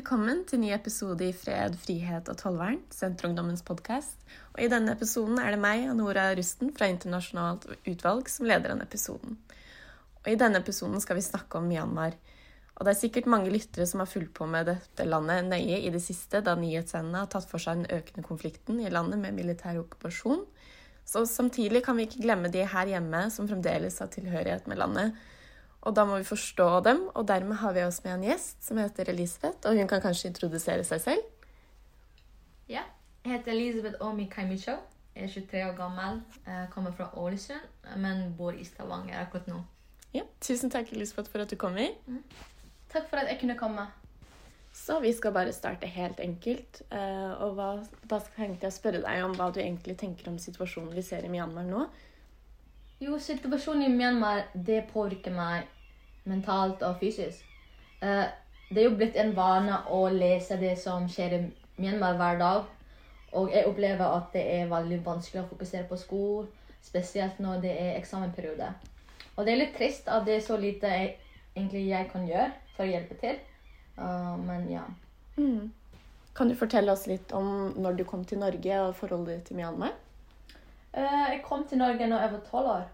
Velkommen 0.00 0.46
til 0.48 0.62
ny 0.62 0.70
episode 0.72 1.26
i 1.26 1.32
Fred, 1.36 1.74
frihet 1.76 2.28
og 2.32 2.36
tollvern, 2.40 2.78
Senterungdommens 2.88 3.60
podkast. 3.60 4.14
Og 4.54 4.62
I 4.64 4.68
denne 4.72 4.94
episoden 4.96 5.36
er 5.36 5.52
det 5.52 5.58
meg, 5.60 5.82
Nora 5.92 6.22
Rusten 6.38 6.70
fra 6.72 6.86
Internasjonalt 6.88 7.66
utvalg, 7.84 8.30
som 8.32 8.46
leder 8.48 8.72
denne 8.72 8.86
episoden. 8.88 9.34
Og 10.22 10.30
I 10.32 10.38
denne 10.40 10.62
episoden 10.64 11.04
skal 11.04 11.18
vi 11.18 11.24
snakke 11.26 11.60
om 11.60 11.68
Myanmar. 11.68 12.16
Og 12.78 12.86
Det 12.86 12.94
er 12.94 12.98
sikkert 13.02 13.28
mange 13.28 13.52
lyttere 13.52 13.84
som 13.90 14.00
har 14.00 14.08
fulgt 14.08 14.32
på 14.38 14.48
med 14.48 14.70
dette 14.70 15.04
landet 15.04 15.50
nøye 15.50 15.82
i 15.84 15.92
det 15.92 16.00
siste, 16.00 16.40
da 16.40 16.56
nyhetssendene 16.56 17.26
har 17.26 17.28
tatt 17.34 17.50
for 17.50 17.60
seg 17.60 17.82
den 17.82 17.98
økende 17.98 18.24
konflikten 18.24 18.80
i 18.80 18.88
landet 18.88 19.20
med 19.20 19.36
militær 19.36 19.82
okkupasjon. 19.82 20.46
Så 21.04 21.26
Samtidig 21.28 21.84
kan 21.84 22.00
vi 22.00 22.08
ikke 22.08 22.24
glemme 22.24 22.48
de 22.48 22.64
her 22.64 22.94
hjemme 22.94 23.26
som 23.28 23.52
fremdeles 23.52 24.00
har 24.00 24.08
tilhørighet 24.16 24.64
med 24.64 24.80
landet 24.80 25.20
og 25.80 25.96
da 25.96 26.04
må 26.04 26.18
vi 26.20 26.28
forstå 26.28 26.68
dem, 26.84 27.02
og 27.14 27.26
dermed 27.28 27.60
har 27.62 27.72
vi 27.76 27.84
oss 27.86 28.02
med 28.04 28.18
en 28.18 28.26
gjest 28.28 28.64
som 28.66 28.80
heter 28.80 29.08
Elisabeth, 29.12 29.64
og 29.64 29.78
hun 29.78 29.88
kan 29.88 30.02
kanskje 30.04 30.28
introdusere 30.32 30.84
seg 30.84 31.00
selv? 31.00 31.28
Ja. 32.68 32.84
Jeg 33.24 33.34
heter 33.34 33.52
Elisabeth 33.52 34.00
Omi 34.00 34.24
Kaimicho. 34.32 34.78
Jeg 35.14 35.24
er 35.24 35.32
23 35.32 35.64
år 35.68 35.74
gammel. 35.76 36.22
Jeg 36.46 36.68
kommer 36.70 36.92
fra 36.96 37.10
Ålesund, 37.20 37.66
men 38.00 38.34
bor 38.38 38.56
i 38.56 38.64
Stavanger 38.64 39.20
akkurat 39.20 39.48
nå. 39.50 39.58
Ja, 40.14 40.22
Tusen 40.40 40.70
takk, 40.72 40.92
Elisabeth, 40.92 41.30
for 41.30 41.44
at 41.44 41.50
du 41.50 41.56
kom. 41.60 41.76
Mm. 41.76 42.22
Takk 42.92 43.10
for 43.10 43.20
at 43.20 43.28
jeg 43.28 43.40
kunne 43.42 43.58
komme. 43.58 43.86
Så 44.72 45.00
vi 45.02 45.12
skal 45.12 45.34
bare 45.34 45.52
starte 45.52 45.86
helt 45.90 46.20
enkelt. 46.20 46.82
Eh, 46.90 47.32
og 47.42 47.58
hva, 47.58 47.70
da 48.08 48.20
tenkte 48.36 48.66
jeg 48.68 48.72
å 48.72 48.78
spørre 48.78 49.02
deg 49.04 49.24
om 49.26 49.34
hva 49.36 49.50
du 49.52 49.60
egentlig 49.60 49.96
tenker 49.98 50.30
om 50.30 50.38
situasjonen 50.38 50.94
vi 50.94 51.04
ser 51.04 51.26
i 51.26 51.32
Myanmar 51.32 51.66
nå. 51.66 51.84
Jo, 53.00 53.18
situasjonen 53.18 53.86
i 53.86 53.94
Myanmar 53.94 54.42
det 54.52 54.82
påvirker 54.92 55.32
meg 55.32 55.68
mentalt 56.28 56.82
og 56.84 56.98
fysisk. 57.00 57.46
Uh, 58.02 58.28
det 58.68 58.82
er 58.82 58.86
jo 58.90 58.96
blitt 58.98 59.16
en 59.16 59.32
vane 59.36 59.78
å 59.88 60.02
lese 60.12 60.58
det 60.60 60.74
som 60.78 61.06
skjer 61.08 61.36
i 61.38 61.40
Myanmar 61.80 62.18
hver 62.20 62.36
dag. 62.42 62.68
Og 63.40 63.48
jeg 63.54 63.64
opplever 63.70 64.04
at 64.04 64.28
det 64.34 64.42
er 64.58 64.68
veldig 64.68 65.00
vanskelig 65.06 65.44
å 65.44 65.48
fokusere 65.48 65.88
på 65.88 65.96
skole, 65.96 66.44
spesielt 66.84 67.40
når 67.40 67.64
det 67.64 67.72
er 67.72 67.96
eksamenperiode. 67.96 68.68
Og 69.36 69.46
det 69.46 69.54
er 69.54 69.60
litt 69.62 69.74
trist 69.78 70.10
at 70.12 70.28
det 70.28 70.36
er 70.36 70.44
så 70.44 70.60
lite 70.60 70.92
jeg, 70.92 71.16
egentlig 71.54 71.86
jeg 71.88 72.10
kan 72.12 72.28
gjøre 72.28 72.50
for 72.74 72.84
å 72.84 72.90
hjelpe 72.90 73.16
til. 73.22 73.40
Uh, 73.96 74.36
men 74.44 74.68
ja. 74.68 74.84
Mm. 75.38 75.70
Kan 76.36 76.52
du 76.52 76.58
fortelle 76.58 76.92
oss 76.92 77.08
litt 77.08 77.32
om 77.32 77.72
når 77.80 77.96
du 77.96 78.04
kom 78.04 78.28
til 78.28 78.44
Norge 78.44 78.84
og 78.84 78.94
forholdet 79.00 79.38
ditt 79.38 79.50
til 79.50 79.62
Myanmar? 79.62 79.96
Uh, 80.96 81.26
jeg 81.30 81.42
kom 81.44 81.66
til 81.68 81.78
Norge 81.78 82.06
når 82.10 82.24
jeg 82.24 82.32
var 82.32 82.42
tolv 82.50 82.72
år. 82.74 82.88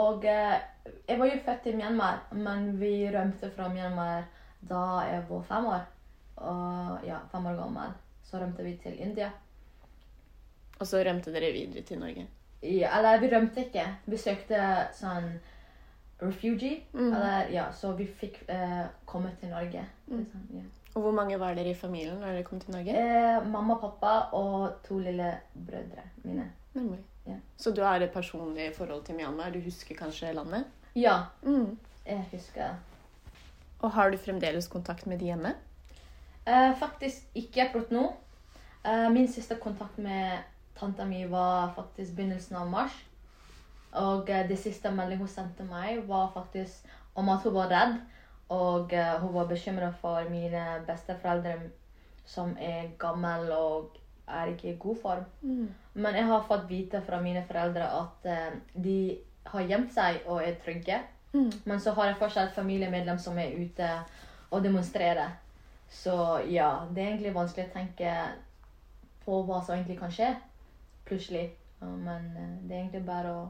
Og 0.00 0.24
uh, 0.24 0.56
jeg 1.08 1.18
var 1.18 1.26
jo 1.26 1.42
født 1.44 1.70
i 1.70 1.76
Myanmar, 1.76 2.24
men 2.32 2.72
vi 2.80 2.94
rømte 3.14 3.50
fra 3.54 3.68
Myanmar 3.68 4.26
da 4.60 4.82
jeg 5.08 5.22
var 5.28 5.46
fem 5.48 5.66
år. 5.66 5.86
Og 6.36 7.06
ja, 7.06 7.20
fem 7.32 7.46
år 7.46 7.56
gammel. 7.62 7.94
Så 8.24 8.40
rømte 8.40 8.64
vi 8.64 8.76
til 8.82 9.00
India. 9.00 9.30
Og 10.80 10.86
så 10.86 11.02
rømte 11.04 11.32
dere 11.32 11.52
videre 11.52 11.82
til 11.82 11.98
Norge? 12.00 12.26
Ja, 12.62 12.98
eller 12.98 13.20
vi 13.20 13.28
rømte 13.32 13.64
ikke. 13.66 13.86
Vi 14.06 14.16
søkte 14.20 14.60
sånn 14.96 15.32
refugee. 16.20 16.82
Mm. 16.92 17.12
Eller, 17.12 17.50
ja, 17.52 17.66
så 17.72 17.92
vi 17.96 18.06
fikk 18.06 18.42
eh, 18.48 18.84
komme 19.08 19.32
til 19.40 19.52
Norge. 19.52 19.84
Mm. 20.08 20.24
Sånn, 20.32 20.46
ja. 20.56 20.64
Og 20.90 21.04
hvor 21.04 21.14
mange 21.14 21.38
var 21.38 21.54
dere 21.54 21.70
i 21.70 21.78
familien 21.78 22.18
når 22.18 22.34
dere 22.34 22.46
kom 22.48 22.60
til 22.60 22.74
Norge? 22.74 22.96
Eh, 22.96 23.46
mamma, 23.46 23.76
pappa 23.80 24.14
og 24.36 24.80
to 24.86 24.98
lille 24.98 25.32
brødre 25.54 26.08
mine. 26.24 26.50
Nemlig. 26.74 26.98
Ja. 27.30 27.38
Så 27.56 27.70
du 27.76 27.82
har 27.84 28.02
et 28.02 28.12
personlig 28.12 28.70
forhold 28.76 29.04
til 29.06 29.18
Myanmar? 29.18 29.52
Du 29.54 29.60
husker 29.62 29.98
kanskje 29.98 30.32
landet? 30.34 30.64
Ja, 30.98 31.30
mm. 31.42 31.78
jeg 32.06 32.24
husker. 32.32 32.78
Og 33.80 33.92
har 33.94 34.10
du 34.10 34.18
fremdeles 34.18 34.68
kontakt 34.68 35.06
med 35.06 35.18
de 35.18 35.30
hjemme? 35.30 35.54
Eh, 36.46 36.72
faktisk 36.78 37.30
ikke 37.34 37.68
akkurat 37.68 37.90
nå. 37.94 38.06
Eh, 38.84 39.10
min 39.12 39.28
siste 39.28 39.56
kontakt 39.60 39.98
med 39.98 40.38
tanta 40.78 41.04
mi 41.04 41.24
var 41.30 41.72
faktisk 41.76 42.16
begynnelsen 42.16 42.56
av 42.56 42.68
mars. 42.70 42.96
Og 43.92 44.30
eh, 44.30 44.48
det 44.48 44.58
siste 44.58 44.90
meldingen 44.90 45.26
hun 45.26 45.32
sendte 45.32 45.66
meg, 45.68 46.02
var 46.08 46.30
faktisk 46.34 46.88
om 47.14 47.28
at 47.28 47.44
hun 47.44 47.54
var 47.54 47.70
redd. 47.70 47.98
Og 48.50 48.92
eh, 48.92 49.14
hun 49.20 49.34
var 49.34 49.46
bekymra 49.46 49.92
for 50.00 50.26
mine 50.30 50.64
besteforeldre 50.86 51.70
som 52.26 52.56
er 52.58 52.90
gamle 52.98 53.56
og 53.56 53.99
er 54.38 54.52
ikke 54.52 54.70
i 54.72 54.78
god 54.78 55.00
form. 55.02 55.24
Mm. 55.42 55.68
Men 55.94 56.18
jeg 56.18 56.28
har 56.30 56.46
fått 56.48 56.68
vite 56.68 57.02
fra 57.06 57.20
mine 57.22 57.42
foreldre 57.48 57.86
at 58.00 58.28
uh, 58.30 58.58
de 58.74 58.98
har 59.50 59.68
gjemt 59.68 59.92
seg 59.94 60.26
og 60.26 60.42
er 60.44 60.58
trygge. 60.64 61.00
Mm. 61.32 61.50
Men 61.64 61.80
så 61.80 61.94
har 61.96 62.10
jeg 62.10 62.20
fortsatt 62.20 62.54
familiemedlem 62.54 63.18
som 63.18 63.38
er 63.38 63.54
ute 63.58 63.88
og 64.50 64.62
demonstrerer. 64.64 65.36
Så 65.90 66.14
ja, 66.50 66.86
det 66.90 67.02
er 67.02 67.12
egentlig 67.12 67.34
vanskelig 67.34 67.68
å 67.68 67.74
tenke 67.74 68.12
på 69.24 69.42
hva 69.46 69.62
som 69.62 69.76
egentlig 69.76 69.98
kan 69.98 70.12
skje 70.14 70.34
plutselig. 71.08 71.48
Men 71.80 72.30
uh, 72.36 72.54
det 72.66 72.76
er 72.76 72.84
egentlig 72.84 73.06
bare 73.06 73.34
å 73.34 73.48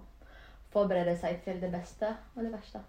forberede 0.71 1.17
seg 1.19 1.41
til 1.45 1.59
det 1.63 1.73
beste 1.73 2.13
og 2.37 2.45
det 2.45 2.53
verste. 2.55 2.83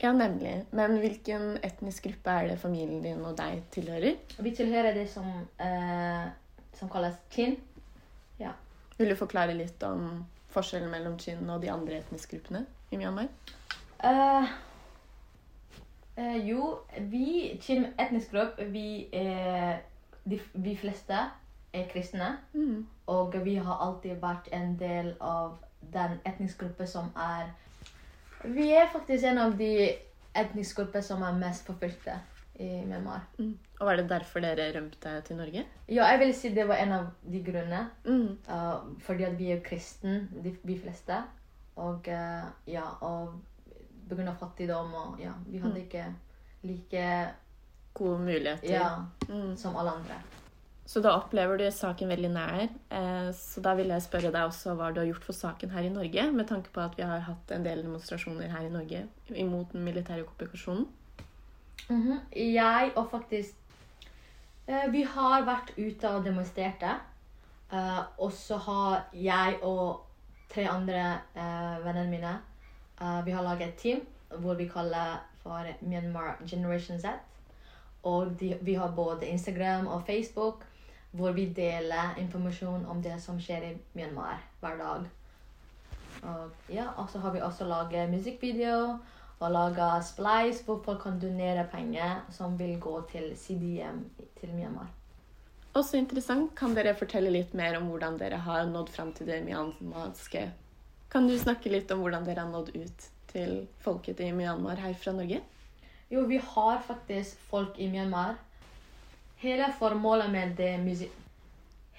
Ja, 0.00 0.12
nemlig. 0.16 0.64
Men 0.72 0.96
hvilken 1.02 1.58
etnisk 1.64 2.06
gruppe 2.08 2.32
er 2.32 2.46
det 2.48 2.60
familien 2.60 3.02
din 3.04 3.20
og 3.26 3.36
deg 3.36 3.66
tilhører? 3.74 4.16
Vi 4.40 4.52
tilhører 4.56 4.96
det 4.96 5.04
som 5.12 5.26
uh, 5.28 6.30
som 6.78 6.90
kalles 6.90 7.16
chin. 7.30 7.56
Ja. 8.38 8.52
Vil 8.98 9.10
du 9.10 9.16
forklare 9.16 9.54
litt 9.56 9.82
om 9.82 10.24
forskjellen 10.54 10.90
mellom 10.90 11.18
chin 11.18 11.48
og 11.50 11.62
de 11.62 11.70
andre 11.72 12.00
etniske 12.00 12.36
gruppene 12.36 12.64
i 12.90 12.98
Myanmar? 13.00 13.28
Uh, 14.04 14.48
uh, 16.18 16.38
jo, 16.46 16.78
vi 17.12 17.58
chin 17.62 17.86
etnisk 17.98 18.32
gruppe, 18.34 18.66
vi 18.72 19.08
er 19.12 19.80
de, 20.24 20.40
Vi 20.52 20.76
fleste 20.76 21.16
er 21.72 21.88
kristne. 21.92 22.36
Mm. 22.52 22.86
Og 23.06 23.34
vi 23.44 23.54
har 23.56 23.80
alltid 23.80 24.20
vært 24.20 24.48
en 24.52 24.76
del 24.78 25.14
av 25.20 25.58
den 25.92 26.18
etniske 26.26 26.64
gruppe 26.64 26.86
som 26.86 27.10
er 27.16 27.50
Vi 28.44 28.70
er 28.72 28.88
faktisk 28.92 29.24
en 29.24 29.38
av 29.38 29.56
de 29.58 29.90
etniske 30.34 30.82
grupper 30.82 31.00
som 31.04 31.22
er 31.22 31.36
mest 31.36 31.66
forfulgte 31.66 32.14
i 32.60 32.70
Myanmar. 32.84 33.26
Mm. 33.38 33.52
Og 33.80 33.86
Var 33.88 33.96
det 33.96 34.06
derfor 34.10 34.44
dere 34.44 34.70
rømte 34.76 35.12
til 35.26 35.38
Norge? 35.40 35.64
Ja, 35.88 36.04
jeg 36.12 36.18
vil 36.20 36.34
si 36.36 36.54
det 36.54 36.66
var 36.68 36.82
en 36.82 36.92
av 36.92 37.06
de 37.24 37.42
grunnene. 37.44 37.84
Mm. 38.04 38.38
Uh, 38.48 38.96
fordi 39.06 39.28
at 39.28 39.38
vi 39.38 39.52
er 39.54 39.62
kristne, 39.64 40.26
de, 40.44 40.52
de 40.66 40.78
fleste. 40.80 41.22
Og 41.80 42.10
uh, 42.12 42.50
ja, 42.68 42.84
og 43.00 43.38
pga. 44.10 44.34
fattigdom 44.40 44.92
og 44.94 45.22
ja, 45.22 45.32
vi 45.46 45.62
hadde 45.62 45.78
mm. 45.78 45.86
ikke 45.86 46.04
like 46.62 47.06
Gode 47.94 48.20
muligheter. 48.22 48.70
Ja, 48.70 49.06
mm. 49.28 49.56
som 49.56 49.76
alle 49.76 49.90
andre. 49.90 50.20
Så 50.86 51.00
da 51.00 51.12
opplever 51.14 51.58
du 51.58 51.66
saken 51.70 52.10
veldig 52.10 52.30
nær. 52.34 52.62
Eh, 52.90 53.28
så 53.36 53.62
da 53.62 53.76
vil 53.78 53.92
jeg 53.92 54.02
spørre 54.02 54.32
deg 54.34 54.48
også 54.48 54.74
hva 54.78 54.88
du 54.90 54.98
har 54.98 55.06
gjort 55.06 55.26
for 55.26 55.38
saken 55.38 55.70
her 55.70 55.86
i 55.86 55.92
Norge, 55.92 56.24
med 56.34 56.48
tanke 56.50 56.72
på 56.74 56.82
at 56.82 56.96
vi 56.98 57.06
har 57.06 57.22
hatt 57.28 57.52
en 57.54 57.66
del 57.66 57.84
demonstrasjoner 57.84 58.50
her 58.50 58.66
i 58.66 58.72
Norge 58.72 59.04
imot 59.30 59.70
den 59.74 59.84
militære 59.86 60.24
okkupasjonen. 60.24 60.88
Mm 61.88 62.02
-hmm. 62.02 62.38
Jeg 62.38 62.92
og 62.96 63.10
faktisk 63.10 63.54
uh, 64.68 64.92
Vi 64.92 65.02
har 65.02 65.44
vært 65.44 65.72
ute 65.78 66.10
og 66.10 66.24
demonstrerte. 66.24 66.90
Uh, 67.72 68.02
og 68.18 68.32
så 68.32 68.56
har 68.56 69.08
jeg 69.12 69.58
og 69.62 70.06
tre 70.54 70.68
andre 70.68 71.18
uh, 71.36 71.84
vennene 71.84 72.10
mine 72.10 72.38
Vi 73.24 73.30
har 73.30 73.42
laget 73.42 73.68
et 73.68 73.74
team 73.74 74.00
hvor 74.38 74.54
vi 74.54 74.68
kaller 74.68 75.26
for 75.42 75.64
Myanmar 75.80 76.36
Generation 76.50 77.00
Z. 77.00 77.04
Og 78.02 78.40
de, 78.40 78.58
vi 78.60 78.74
har 78.74 78.90
både 78.90 79.26
Instagram 79.26 79.86
og 79.86 80.02
Facebook 80.06 80.64
hvor 81.10 81.32
vi 81.32 81.52
deler 81.52 82.14
informasjon 82.18 82.86
om 82.86 83.02
det 83.02 83.22
som 83.22 83.40
skjer 83.40 83.62
i 83.70 83.78
Myanmar 83.94 84.42
hver 84.60 84.76
dag. 84.76 85.08
Og 86.22 86.50
ja, 86.68 86.84
så 87.08 87.18
har 87.18 87.32
vi 87.32 87.40
også 87.40 87.64
laget 87.64 88.10
musikkvideo 88.10 88.98
og 89.40 89.52
laga 89.54 89.90
Splice, 90.04 90.64
hvor 90.64 90.82
folk 90.84 91.02
kan 91.02 91.20
donere 91.20 91.64
penger 91.72 92.20
som 92.30 92.58
vil 92.58 92.76
gå 92.80 93.00
til 93.12 93.30
CDM 93.36 94.02
til 94.40 94.52
Myanmar. 94.52 94.90
Også 95.74 95.96
interessant. 95.96 96.50
Kan 96.58 96.74
dere 96.74 96.96
fortelle 96.98 97.30
litt 97.30 97.54
mer 97.54 97.78
om 97.78 97.86
hvordan 97.88 98.18
dere 98.20 98.40
har 98.44 98.66
nådd 98.66 98.90
fram 98.90 99.12
til 99.14 99.30
det 99.30 99.38
myanmarske? 99.46 100.48
Kan 101.10 101.28
du 101.30 101.36
snakke 101.38 101.70
litt 101.70 101.90
om 101.94 102.02
hvordan 102.02 102.26
dere 102.26 102.42
har 102.42 102.50
nådd 102.50 102.74
ut 102.74 103.06
til 103.30 103.54
folket 103.80 104.20
i 104.20 104.32
Myanmar 104.34 104.82
her 104.82 104.94
fra 104.98 105.14
Norge? 105.14 105.40
Jo, 106.10 106.24
vi 106.26 106.40
har 106.42 106.82
faktisk 106.86 107.38
folk 107.50 107.78
i 107.78 107.86
Myanmar. 107.88 108.34
Hele 109.40 109.70
formålet 109.78 110.30
med, 110.30 110.56
det 110.58 111.08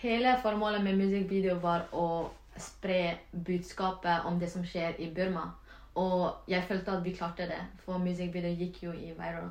Hele 0.02 0.36
formålet 0.44 0.84
med 0.84 0.98
musikkvideo 0.98 1.56
var 1.64 1.88
å 1.94 2.30
spre 2.60 3.18
budskapet 3.32 4.26
om 4.26 4.40
det 4.40 4.50
som 4.52 4.66
skjer 4.66 5.00
i 5.00 5.08
Burma. 5.16 5.48
Og 6.00 6.48
jeg 6.48 6.64
følte 6.68 6.92
at 6.92 7.04
vi 7.04 7.14
klarte 7.18 7.48
det, 7.50 7.60
for 7.84 8.00
musikkvideoen 8.00 8.60
gikk 8.60 8.84
jo 8.86 8.94
i 8.96 9.12
viral. 9.18 9.50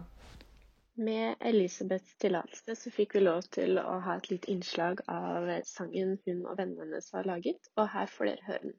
Med 1.00 1.40
Elisabeths 1.40 2.16
tillatelse 2.20 2.74
så 2.76 2.92
fikk 2.92 3.14
vi 3.16 3.22
lov 3.22 3.44
til 3.56 3.78
å 3.80 3.98
ha 4.04 4.16
et 4.18 4.30
lite 4.32 4.50
innslag 4.52 5.00
av 5.08 5.48
sangen 5.68 6.16
hun 6.26 6.46
og 6.46 6.56
vennene 6.58 6.86
hennes 6.86 7.10
har 7.14 7.28
laget, 7.28 7.70
og 7.76 7.88
her 7.94 8.10
får 8.10 8.32
dere 8.32 8.48
høre 8.48 8.62
den. 8.64 8.74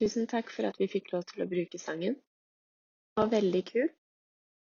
Tusen 0.00 0.26
takk 0.28 0.50
for 0.52 0.68
at 0.68 0.76
vi 0.80 0.88
fikk 0.92 1.12
lov 1.14 1.24
til 1.30 1.44
å 1.44 1.48
bruke 1.48 1.78
sangen. 1.80 2.16
Det 2.16 3.22
var 3.22 3.30
veldig 3.32 3.62
kult. 3.70 3.94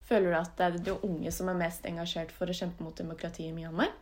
Føler 0.09 0.33
du 0.33 0.37
at 0.39 0.55
det 0.57 0.67
er 0.67 0.79
de 0.85 0.95
unge 1.07 1.33
som 1.35 1.51
er 1.53 1.59
mest 1.61 1.85
engasjert 1.89 2.33
for 2.33 2.49
å 2.49 2.57
kjempe 2.57 2.85
mot 2.85 2.97
demokrati 2.97 3.45
i 3.47 3.53
Myanmar? 3.53 3.93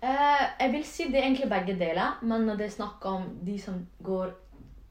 Eh, 0.00 0.44
jeg 0.60 0.72
vil 0.72 0.86
si 0.88 1.08
det 1.10 1.20
er 1.20 1.26
egentlig 1.26 1.50
begge 1.50 1.76
deler, 1.76 2.16
men 2.22 2.46
når 2.48 2.60
det 2.60 2.66
er 2.66 2.74
snakk 2.78 3.04
om 3.08 3.28
de 3.44 3.58
som 3.60 3.82
går 4.04 4.32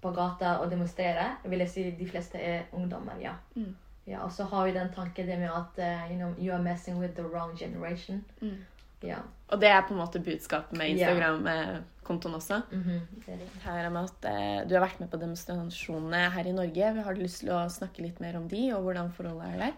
på 0.01 0.11
gata 0.13 0.59
og 0.61 0.69
demonstrerer, 0.69 1.39
vil 1.49 1.65
jeg 1.65 1.73
si 1.73 1.87
de 1.97 2.07
fleste 2.09 2.37
er 2.37 2.69
ungdommer, 2.77 3.17
ja. 3.21 3.33
Mm. 3.55 3.73
ja 4.05 4.21
og 4.25 4.31
så 4.31 4.45
har 4.51 4.67
vi 4.67 4.77
den 4.77 4.93
tanken 4.93 5.27
det 5.27 5.39
med 5.41 5.49
at 5.49 5.81
uh, 5.81 6.11
you 6.11 6.17
know, 6.19 6.33
you 6.37 6.53
are 6.53 6.61
messing 6.61 6.99
with 7.01 7.15
the 7.17 7.25
wrong 7.25 7.57
generation. 7.57 8.23
Mm. 8.41 8.61
Ja. 9.03 9.19
Og 9.51 9.61
det 9.61 9.69
er 9.69 9.83
på 9.85 9.93
en 9.93 9.99
måte 10.01 10.21
budskapet 10.23 10.77
med 10.77 10.95
Instagram-kontoen 10.95 12.37
også. 12.37 12.61
Er 12.71 13.39
det. 13.41 13.49
Her 13.63 13.89
med 13.89 14.09
at 14.09 14.27
eh, 14.31 14.67
Du 14.67 14.73
har 14.73 14.85
vært 14.85 14.99
med 14.99 15.11
på 15.11 15.19
demonstrasjonene 15.21 16.29
her 16.33 16.47
i 16.49 16.55
Norge. 16.55 16.93
Har 17.03 17.13
du 17.13 17.21
lyst 17.21 17.43
til 17.43 17.51
å 17.53 17.65
snakke 17.69 18.05
litt 18.05 18.21
mer 18.23 18.39
om 18.39 18.47
de, 18.49 18.63
og 18.73 18.87
hvordan 18.87 19.11
forholdet 19.13 19.51
er 19.53 19.59
der? 19.67 19.75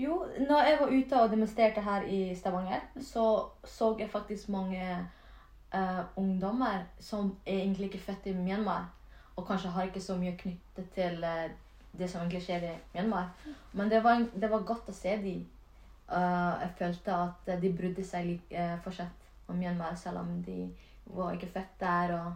Jo, 0.00 0.22
når 0.48 0.68
jeg 0.68 0.76
var 0.80 0.92
ute 0.92 1.22
og 1.22 1.30
demonstrerte 1.30 1.82
her 1.84 2.06
i 2.08 2.20
Stavanger, 2.34 2.80
så 3.04 3.50
så 3.64 3.96
jeg 3.98 4.10
faktisk 4.10 4.48
mange 4.48 4.80
eh, 5.74 6.02
ungdommer 6.16 6.86
som 7.00 7.36
er 7.46 7.58
egentlig 7.58 7.90
ikke 7.90 8.04
født 8.06 8.26
i 8.26 8.32
Myanmar, 8.32 8.86
og 9.36 9.46
kanskje 9.46 9.70
har 9.74 9.82
ikke 9.82 10.00
så 10.00 10.16
mye 10.16 10.36
knyttet 10.38 10.88
til 10.94 11.24
eh, 11.24 11.50
det 11.98 12.10
som 12.10 12.20
egentlig 12.20 12.42
skjer 12.42 12.64
i 12.70 12.76
Myanmar. 12.94 13.28
Men 13.72 13.90
det 13.90 14.04
var, 14.04 14.24
det 14.40 14.50
var 14.50 14.64
godt 14.64 14.88
å 14.88 14.94
se 14.94 15.16
de. 15.22 15.34
Eh, 16.10 16.54
jeg 16.64 16.70
følte 16.78 17.14
at 17.14 17.50
de 17.62 17.70
brydde 17.70 18.04
seg 18.06 18.32
eh, 18.50 18.76
fortsatt 18.82 19.50
om 19.50 19.58
Myanmar, 19.58 19.94
selv 19.98 20.24
om 20.24 20.40
de 20.42 20.64
var 21.14 21.36
ikke 21.36 21.52
født 21.54 21.76
der. 21.80 22.14
og 22.18 22.32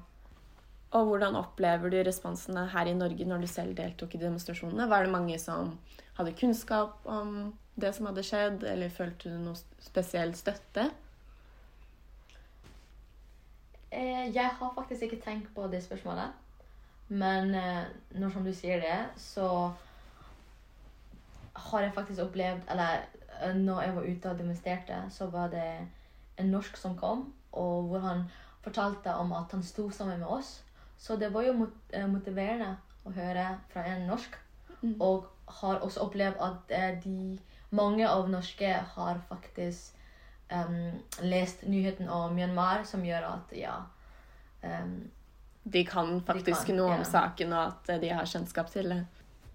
Og 0.99 1.09
hvordan 1.09 1.37
opplever 1.37 1.91
du 1.91 1.99
responsene 2.07 2.69
her 2.71 2.87
i 2.87 2.95
Norge 2.95 3.27
når 3.27 3.43
du 3.43 3.47
selv 3.51 3.75
deltok 3.77 4.15
i 4.15 4.23
demonstrasjonene? 4.23 4.89
Var 4.91 5.05
det 5.05 5.13
mange 5.13 5.39
som 5.43 5.79
hadde 6.19 6.37
kunnskap 6.39 7.03
om 7.05 7.55
det 7.75 7.91
som 7.95 8.07
hadde 8.07 8.23
skjedd, 8.23 8.63
eller 8.63 8.95
følte 8.95 9.33
du 9.33 9.41
noe 9.43 9.59
spesiell 9.83 10.35
støtte? 10.39 10.87
Eh, 13.91 14.31
jeg 14.31 14.55
har 14.61 14.75
faktisk 14.79 15.03
ikke 15.03 15.23
tenkt 15.25 15.51
på 15.55 15.67
det 15.73 15.83
spørsmålet. 15.83 16.31
Men 17.09 17.51
når 18.17 18.31
som 18.33 18.47
du 18.47 18.53
sier 18.57 18.79
det, 18.81 19.01
så 19.21 19.73
har 21.55 21.85
jeg 21.85 21.93
faktisk 21.95 22.23
opplevd 22.25 22.71
Eller 22.73 23.05
når 23.53 23.83
jeg 23.83 23.97
var 23.97 24.09
ute 24.09 24.31
og 24.31 24.39
demonstrerte, 24.39 25.03
så 25.11 25.27
var 25.31 25.53
det 25.53 25.67
en 26.41 26.51
norsk 26.51 26.77
som 26.77 26.97
kom, 26.99 27.27
og 27.53 27.91
hvor 27.91 27.99
han 27.99 28.25
fortalte 28.65 29.15
om 29.15 29.33
at 29.33 29.53
han 29.53 29.63
sto 29.63 29.91
sammen 29.91 30.19
med 30.19 30.29
oss. 30.29 30.63
Så 30.99 31.17
det 31.17 31.33
var 31.35 31.43
jo 31.43 31.53
mot, 31.53 31.75
eh, 31.93 32.07
motiverende 32.09 32.77
å 33.05 33.13
høre 33.13 33.59
fra 33.73 33.85
en 33.91 34.07
norsk. 34.09 34.39
Mm. 34.81 34.97
Og 35.01 35.27
har 35.61 35.83
også 35.85 36.07
opplevd 36.07 36.41
at 36.41 36.73
eh, 36.73 37.03
de 37.05 37.39
mange 37.75 38.09
av 38.09 38.31
norske 38.31 38.71
har 38.95 39.21
faktisk 39.29 39.97
um, 40.53 40.93
lest 41.21 41.67
nyheten 41.67 42.09
om 42.09 42.35
Myanmar, 42.35 42.85
som 42.85 43.05
gjør 43.05 43.27
at 43.33 43.55
ja 43.57 43.75
um, 44.63 45.11
De 45.65 45.85
kan 45.89 46.21
faktisk 46.27 46.67
kan, 46.67 46.77
noe 46.77 46.93
om 46.93 47.03
ja. 47.03 47.09
saken, 47.09 47.53
og 47.53 47.67
at 47.67 47.95
eh, 47.95 48.01
de 48.03 48.13
har 48.13 48.29
kjennskap 48.29 48.71
til 48.73 48.91
det. 48.93 49.01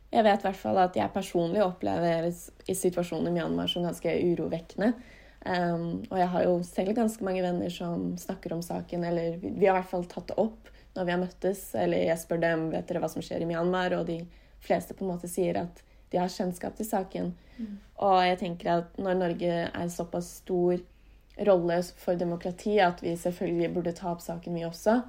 Jeg 0.09 0.25
vet 0.25 0.41
i 0.41 0.47
hvert 0.47 0.57
fall 0.57 0.79
at 0.81 0.97
jeg 0.97 1.13
personlig 1.13 1.61
opplever 1.61 2.27
i 2.29 2.75
situasjonen 2.75 3.29
i 3.29 3.33
Myanmar 3.35 3.69
som 3.69 3.85
ganske 3.85 4.13
urovekkende. 4.31 4.93
Um, 5.45 6.01
og 6.09 6.17
jeg 6.19 6.29
har 6.33 6.43
jo 6.43 6.55
selv 6.67 6.95
ganske 6.97 7.23
mange 7.23 7.43
venner 7.45 7.71
som 7.71 8.09
snakker 8.19 8.55
om 8.57 8.63
saken, 8.65 9.05
eller 9.07 9.37
vi, 9.39 9.53
vi 9.55 9.69
har 9.69 9.77
i 9.77 9.79
hvert 9.79 9.91
fall 9.91 10.07
tatt 10.09 10.31
det 10.31 10.39
opp 10.41 10.71
når 10.97 11.05
vi 11.05 11.13
har 11.13 11.21
møttes, 11.21 11.61
eller 11.77 12.09
jeg 12.09 12.19
spør 12.19 12.41
dem 12.41 12.65
vet 12.73 12.89
dere 12.89 13.03
hva 13.03 13.11
som 13.11 13.23
skjer 13.23 13.45
i 13.45 13.47
Myanmar, 13.47 13.93
og 13.95 14.09
de 14.09 14.23
fleste 14.65 14.97
på 14.97 15.05
en 15.05 15.13
måte 15.13 15.29
sier 15.31 15.61
at 15.61 15.83
de 16.09 16.17
har 16.19 16.31
kjennskap 16.33 16.75
til 16.75 16.89
saken. 16.89 17.31
Og 18.01 18.17
jeg 18.25 18.39
tenker 18.41 18.71
at 18.73 18.97
når 18.97 19.19
Norge 19.19 19.55
er 19.69 19.91
såpass 19.93 20.39
stor 20.41 20.79
rolle 21.47 21.77
for 22.01 22.19
demokrati, 22.19 22.79
at 22.83 23.03
vi 23.03 23.15
selvfølgelig 23.15 23.73
burde 23.75 23.95
ta 23.95 24.11
opp 24.11 24.23
saken, 24.25 24.57
vi 24.57 24.65
også. 24.67 24.99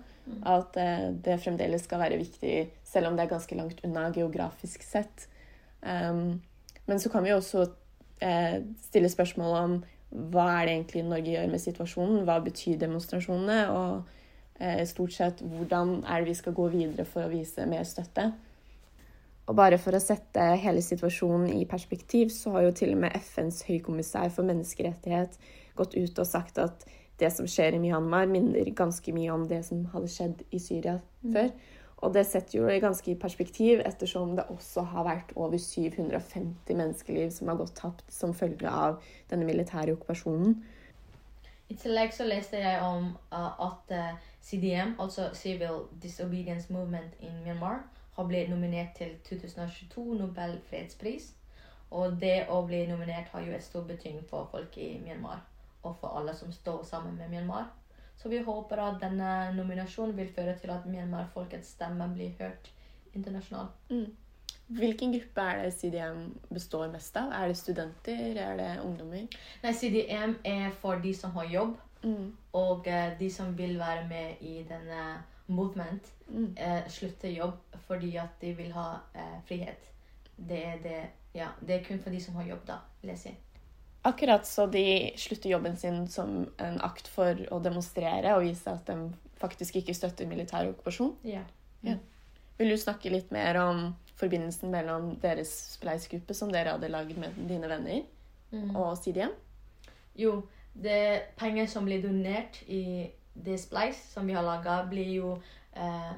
At 0.47 0.77
eh, 0.79 1.09
det 1.25 1.41
fremdeles 1.43 1.85
skal 1.87 2.03
være 2.03 2.21
viktig, 2.21 2.55
selv 2.87 3.11
om 3.11 3.17
det 3.17 3.25
er 3.25 3.33
ganske 3.35 3.57
langt 3.59 3.81
unna 3.87 4.09
geografisk 4.15 4.85
sett. 4.87 5.27
Um, 5.81 6.41
men 6.87 7.01
så 7.01 7.11
kan 7.13 7.25
vi 7.25 7.33
også 7.33 7.65
eh, 8.21 8.61
stille 8.89 9.09
spørsmål 9.09 9.57
om 9.61 9.81
hva 10.11 10.47
er 10.57 10.67
det 10.67 10.75
egentlig 10.75 11.03
Norge 11.07 11.35
gjør 11.35 11.51
med 11.53 11.63
situasjonen? 11.63 12.23
Hva 12.27 12.41
betyr 12.43 12.79
demonstrasjonene? 12.81 13.59
Og 13.71 14.61
eh, 14.61 14.83
stort 14.91 15.15
sett 15.15 15.43
hvordan 15.43 16.01
er 16.03 16.23
det 16.23 16.33
vi 16.33 16.39
skal 16.41 16.57
gå 16.57 16.67
videre 16.73 17.07
for 17.09 17.27
å 17.27 17.33
vise 17.33 17.67
mer 17.71 17.87
støtte? 17.87 18.31
Og 19.51 19.57
bare 19.59 19.81
for 19.83 19.97
å 19.97 20.03
sette 20.03 20.43
hele 20.63 20.83
situasjonen 20.85 21.49
i 21.57 21.65
perspektiv, 21.67 22.31
så 22.31 22.53
har 22.55 22.69
jo 22.69 22.75
til 22.77 22.93
og 22.95 23.01
med 23.03 23.17
FNs 23.19 23.65
høykommissær 23.67 24.31
for 24.35 24.47
menneskerettighet 24.47 25.39
gått 25.79 25.97
ut 25.97 26.19
og 26.23 26.29
sagt 26.29 26.61
at 26.63 26.85
det 27.21 27.31
som 27.35 27.49
skjer 27.49 27.77
i 27.77 27.83
Myanmar, 27.83 28.27
minner 28.31 28.73
ganske 28.77 29.13
mye 29.15 29.35
om 29.35 29.45
det 29.49 29.61
som 29.69 29.85
hadde 29.93 30.11
skjedd 30.11 30.43
i 30.51 30.61
Syria 30.63 30.99
før. 31.33 31.53
Og 32.01 32.15
det 32.15 32.25
setter 32.27 32.57
jo 32.59 32.67
det 32.69 32.81
ganske 32.81 33.11
i 33.13 33.19
perspektiv, 33.21 33.83
ettersom 33.85 34.33
det 34.37 34.47
også 34.49 34.87
har 34.95 35.05
vært 35.05 35.33
over 35.37 35.61
750 35.61 36.77
menneskeliv 36.77 37.29
som 37.37 37.53
har 37.53 37.59
gått 37.61 37.75
tapt 37.77 38.07
som 38.13 38.33
følge 38.35 38.73
av 38.73 39.03
denne 39.29 39.49
militære 39.49 39.93
okkupasjonen. 39.99 40.57
I 41.71 41.77
tillegg 41.79 42.15
så 42.17 42.25
leste 42.27 42.59
jeg 42.59 42.81
om 42.83 43.13
uh, 43.31 43.53
at 43.69 43.93
uh, 43.95 44.31
CDM, 44.43 44.97
altså 44.99 45.29
Civil 45.37 45.85
Disobedience 46.03 46.73
Movement 46.73 47.21
in 47.21 47.37
Myanmar, 47.45 47.85
har 48.17 48.27
blitt 48.27 48.51
nominert 48.51 48.97
til 48.97 49.13
2022 49.29 50.17
Nobel 50.19 50.57
fredspris. 50.71 51.31
Og 51.91 52.17
det 52.23 52.49
å 52.51 52.63
bli 52.67 52.85
nominert 52.89 53.31
har 53.35 53.45
jo 53.45 53.55
et 53.55 53.65
stor 53.67 53.85
betydning 53.87 54.25
for 54.31 54.49
folk 54.51 54.77
i 54.79 54.97
Myanmar, 55.05 55.45
og 55.83 55.97
for 56.01 56.19
alle 56.19 56.35
som 56.37 56.53
står 56.53 56.83
sammen 56.85 57.17
med 57.17 57.29
Myanmar. 57.29 57.71
Så 58.17 58.29
vi 58.29 58.43
håper 58.45 58.77
at 58.85 58.99
denne 59.01 59.53
nominasjonen 59.57 60.17
vil 60.17 60.29
føre 60.35 60.59
til 60.59 60.71
at 60.71 60.87
Myanmar-folkets 60.87 61.75
stemme 61.77 62.09
blir 62.15 62.35
hørt 62.39 62.73
internasjonalt. 63.15 63.71
Mm. 63.91 64.17
Hvilken 64.71 65.13
gruppe 65.13 65.41
er 65.41 65.63
det 65.65 65.73
CDM 65.75 66.27
består 66.55 66.91
mest 66.93 67.17
av? 67.17 67.33
Er 67.33 67.49
det 67.49 67.57
studenter? 67.57 68.37
Er 68.39 68.57
det 68.57 68.69
ungdommer? 68.85 69.25
Nei, 69.63 69.73
CDM 69.73 70.37
er 70.45 70.71
for 70.83 71.01
de 71.03 71.15
som 71.15 71.31
har 71.39 71.49
jobb, 71.51 71.79
Mm. 72.03 72.31
og 72.53 72.87
eh, 72.89 73.19
de 73.19 73.27
som 73.31 73.59
vil 73.59 73.79
være 73.79 74.09
med 74.09 74.41
i 74.41 74.63
denne 74.69 75.23
movement. 75.47 76.13
Mm. 76.29 76.57
eh, 76.57 76.89
slutte 76.89 77.29
jobb 77.29 77.59
fordi 77.87 78.17
at 78.17 78.41
de 78.41 78.53
vil 78.57 78.73
ha 78.73 78.95
eh, 79.15 79.41
frihet. 79.45 79.91
Det 80.49 80.67
er, 80.67 80.77
det, 80.83 81.01
ja, 81.35 81.49
det 81.61 81.71
er 81.71 81.85
kun 81.85 82.01
for 82.01 82.11
de 82.11 82.21
som 82.23 82.35
har 82.35 82.45
jobb, 82.49 82.67
da, 82.67 82.79
vil 83.03 83.11
jeg. 83.11 83.37
Akkurat 84.03 84.47
så 84.49 84.65
de 84.67 85.13
slutter 85.21 85.51
jobben 85.51 85.77
sin 85.77 86.07
som 86.09 86.47
en 86.59 86.79
akt 86.81 87.09
for 87.09 87.37
å 87.53 87.59
demonstrere 87.61 88.33
og 88.37 88.47
vise 88.47 88.73
at 88.73 88.87
de 88.89 89.11
faktisk 89.41 89.77
ikke 89.81 89.95
støtter 89.97 90.29
militær 90.29 90.71
okkupasjon. 90.71 91.15
Ja. 91.29 91.43
Vil 92.61 92.73
du 92.73 92.77
snakke 92.81 93.13
litt 93.13 93.31
mer 93.33 93.57
om 93.61 93.83
forbindelsen 94.21 94.73
mellom 94.73 95.15
deres 95.21 95.53
spleisgruppe 95.75 96.35
som 96.37 96.51
dere 96.53 96.75
hadde 96.77 96.91
laget 96.93 97.21
med 97.21 97.37
dine 97.49 97.69
venner, 97.69 98.03
Mm. 98.51 98.75
og 98.77 98.97
CDM? 98.99 99.31
Jo, 100.19 100.43
det 100.75 101.23
penger 101.39 101.67
som 101.71 101.85
blir 101.85 102.03
donert 102.03 102.63
i 102.67 103.11
det 103.35 103.61
Splice 103.61 104.11
som 104.13 104.27
vi 104.27 104.33
har 104.35 104.43
laga, 104.43 104.83
blir 104.91 105.13
jo 105.15 105.43
eh, 105.77 106.13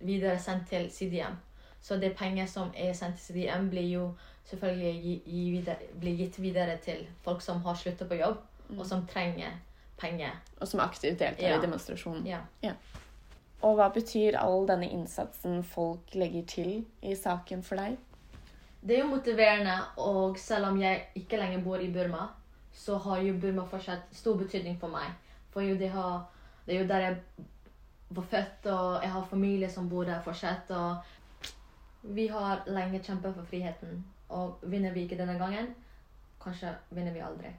videre 0.00 0.38
sendt 0.38 0.68
til 0.70 0.88
CDM. 0.90 1.36
Så 1.82 1.96
det 1.96 2.16
penger 2.16 2.46
som 2.46 2.72
er 2.76 2.92
sendt 2.92 3.16
til 3.16 3.34
CDM, 3.34 3.68
blir 3.70 3.88
jo 3.92 4.14
selvfølgelig 4.50 5.02
gi, 5.02 5.22
gi 5.26 5.50
videre, 5.50 5.76
blir 6.00 6.16
gitt 6.16 6.38
videre 6.42 6.76
til 6.82 7.06
folk 7.24 7.42
som 7.44 7.60
har 7.62 7.74
slutta 7.74 8.04
på 8.08 8.18
jobb, 8.18 8.38
og 8.78 8.86
som 8.86 9.06
trenger 9.06 9.56
penger. 9.98 10.30
Og 10.60 10.68
som 10.68 10.80
aktivt 10.80 11.18
deltar 11.18 11.48
Ja. 11.48 11.58
i 11.58 11.60
demonstrasjonen. 11.62 12.26
Ja. 12.26 12.72
Og 13.62 13.74
hva 13.76 13.88
betyr 13.94 14.36
all 14.38 14.66
denne 14.68 14.88
innsatsen 14.90 15.62
folk 15.64 16.14
legger 16.14 16.44
til 16.46 16.84
i 17.02 17.14
saken 17.14 17.62
for 17.62 17.76
deg? 17.76 17.96
Det 18.80 18.94
er 18.96 19.00
jo 19.02 19.10
motiverende, 19.10 19.74
og 19.96 20.38
selv 20.38 20.66
om 20.66 20.80
jeg 20.80 21.08
ikke 21.14 21.36
lenger 21.40 21.64
bor 21.64 21.76
i 21.82 21.90
Burma, 21.92 22.28
så 22.72 22.98
har 22.98 23.18
jo 23.18 23.34
Burma 23.42 23.64
fortsatt 23.66 24.14
stor 24.14 24.36
betydning 24.38 24.78
for 24.78 24.88
meg. 24.88 25.10
For 25.50 25.60
jo 25.60 25.74
det, 25.76 25.90
har, 25.90 26.28
det 26.66 26.76
er 26.76 26.80
jo 26.82 26.88
der 26.88 26.98
jeg 26.98 27.16
var 28.10 28.22
født, 28.22 28.66
og 28.66 29.02
jeg 29.02 29.10
har 29.10 29.26
familie 29.30 29.70
som 29.70 29.88
bor 29.90 30.04
der 30.04 30.22
fortsatt. 30.22 30.70
Og 30.70 30.96
vi 32.02 32.28
har 32.28 32.64
lenge 32.66 33.02
kjempet 33.02 33.34
for 33.34 33.48
friheten, 33.48 34.02
og 34.28 34.62
vinner 34.62 34.94
vi 34.94 35.04
ikke 35.06 35.18
denne 35.18 35.38
gangen, 35.40 35.72
kanskje 36.42 36.74
vinner 36.94 37.14
vi 37.14 37.24
aldri. 37.24 37.52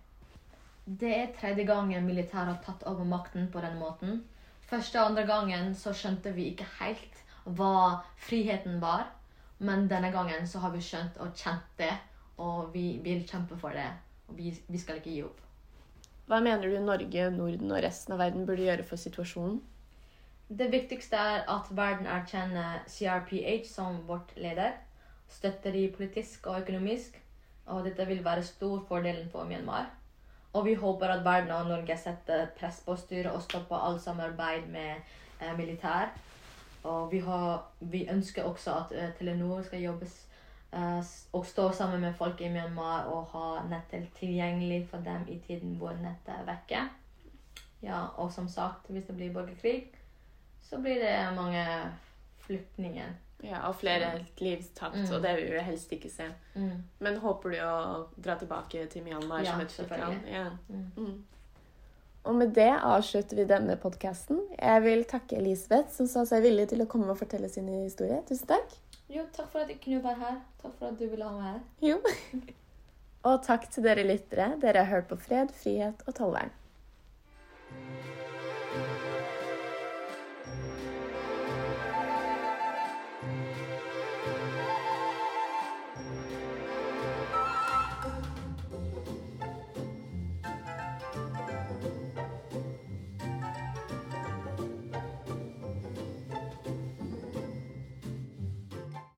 Det 0.86 1.14
er 1.16 1.34
tredje 1.38 1.66
gangen 1.70 2.06
militæret 2.06 2.56
har 2.56 2.62
tatt 2.66 2.86
over 2.90 3.06
makten 3.06 3.50
på 3.54 3.62
denne 3.62 3.80
måten. 3.80 4.24
Første 4.70 5.00
og 5.00 5.12
andre 5.12 5.26
gangen 5.30 5.74
så 5.78 5.94
skjønte 5.94 6.34
vi 6.34 6.48
ikke 6.52 6.66
helt 6.80 7.20
hva 7.46 8.02
friheten 8.18 8.80
var. 8.82 9.10
Men 9.60 9.90
denne 9.92 10.12
gangen 10.14 10.48
så 10.48 10.62
har 10.64 10.72
vi 10.72 10.82
skjønt 10.82 11.18
og 11.20 11.36
kjent 11.36 11.68
det, 11.78 11.92
og 12.40 12.72
vi 12.74 13.00
vil 13.04 13.26
kjempe 13.28 13.58
for 13.60 13.76
det. 13.76 13.90
Og 14.30 14.38
vi, 14.38 14.54
vi 14.68 14.80
skal 14.80 15.02
ikke 15.02 15.12
gi 15.12 15.24
opp. 15.28 15.42
Hva 16.30 16.40
mener 16.46 16.70
du 16.70 16.78
Norge, 16.86 17.30
Norden 17.34 17.74
og 17.74 17.84
resten 17.84 18.16
av 18.16 18.22
verden 18.22 18.46
burde 18.48 18.66
gjøre 18.68 18.86
for 18.88 19.02
situasjonen? 19.02 19.60
Det 20.50 20.72
viktigste 20.72 21.16
er 21.16 21.44
at 21.46 21.68
verden 21.78 22.08
erkjenner 22.10 22.80
CRPH 22.90 23.68
som 23.70 24.00
vårt 24.08 24.32
leder, 24.36 24.72
støtter 25.30 25.72
de 25.72 25.84
politisk 25.98 26.48
og 26.48 26.64
økonomisk, 26.64 27.20
og 27.66 27.86
dette 27.86 28.08
vil 28.10 28.24
være 28.26 28.44
stor 28.44 28.80
fordelen 28.88 29.30
for 29.30 29.44
Myanmar. 29.44 29.92
Og 30.54 30.66
vi 30.66 30.74
håper 30.74 31.06
at 31.06 31.26
verden 31.26 31.52
og 31.52 31.68
Norge 31.68 31.98
setter 31.98 32.48
press 32.60 32.80
på 32.86 32.96
styret 32.96 33.30
og 33.32 33.44
stopper 33.46 33.78
all 33.78 34.00
samarbeid 34.00 34.66
med 34.74 34.96
eh, 35.42 35.58
militær. 35.58 36.10
Og 36.84 37.12
vi, 37.12 37.20
har, 37.20 37.72
vi 37.80 38.08
ønsker 38.10 38.44
også 38.44 38.74
at 38.74 38.98
eh, 38.98 39.14
Telenor 39.20 39.62
skal 39.62 39.86
jobbes 39.86 40.18
eh, 40.74 41.04
og 41.34 41.46
stå 41.46 41.72
sammen 41.72 42.02
med 42.02 42.14
folk 42.14 42.42
i 42.42 42.50
Myanmar 42.50 43.06
og 43.06 43.30
ha 43.36 43.68
nettet 43.70 44.10
tilgjengelig 44.18 44.88
for 44.90 44.98
dem 44.98 45.30
i 45.30 45.38
tiden 45.48 45.78
hvor 45.78 45.94
nettet 45.94 46.34
er 46.40 46.50
vekke. 46.50 46.84
Ja, 47.84 48.06
og 48.18 48.34
som 48.34 48.48
sagt, 48.48 48.90
hvis 48.90 49.06
det 49.06 49.16
blir 49.16 49.34
borgerkrig, 49.34 49.99
så 50.70 50.78
blir 50.82 51.00
det 51.02 51.16
mange 51.36 51.66
flyktninger. 52.46 53.16
Ja, 53.44 53.62
og 53.70 53.76
flere 53.80 54.26
liv 54.44 54.64
tapt, 54.76 54.98
Mm. 54.98 55.14
og 55.16 55.22
det 55.24 55.36
vil 55.38 55.52
vi 55.54 55.60
helst 55.64 55.92
ikke 55.96 56.10
se. 56.12 56.26
Mm. 56.56 56.84
Men 57.00 57.18
håper 57.24 57.50
du 57.54 57.58
å 57.64 58.08
dra 58.22 58.36
tilbake 58.36 58.86
til 58.92 59.04
Myanmar 59.06 59.44
Ja, 59.46 59.52
som 59.54 59.62
et 59.62 59.72
fritt 59.72 59.90
land? 59.90 60.02
selvfølgelig. 60.02 60.34
Ja. 60.34 60.50
Mm. 60.70 60.92
Mm. 60.98 61.24
Og 62.26 62.36
med 62.36 62.54
det 62.54 62.68
avslutter 62.84 63.36
vi 63.38 63.46
denne 63.46 63.78
podkasten. 63.80 64.42
Jeg 64.60 64.84
vil 64.84 65.06
takke 65.06 65.38
Elisabeth, 65.38 65.90
som 65.96 66.08
sa 66.08 66.26
seg 66.26 66.44
villig 66.44 66.68
til 66.70 66.82
å 66.84 66.86
komme 66.92 67.10
og 67.10 67.18
fortelle 67.18 67.48
sin 67.50 67.68
historie. 67.68 68.22
Tusen 68.28 68.48
takk. 68.48 68.76
Jo, 69.10 69.24
takk 69.34 69.48
for 69.50 69.60
at 69.64 69.70
jeg 69.70 69.80
kunne 69.82 70.04
være 70.04 70.20
her. 70.20 70.36
Takk 70.62 70.74
for 70.78 70.88
at 70.92 71.00
du 71.00 71.08
ville 71.08 71.24
ha 71.24 71.32
meg 71.32 71.44
her. 71.54 71.62
Jo. 71.82 72.02
Og 73.26 73.42
takk 73.44 73.70
til 73.72 73.84
dere 73.84 74.04
lyttere. 74.04 74.60
Dere 74.62 74.84
har 74.84 74.86
hørt 74.96 75.08
på 75.10 75.18
Fred, 75.20 75.50
frihet 75.52 76.04
og 76.08 76.14
tollvern. 76.16 76.52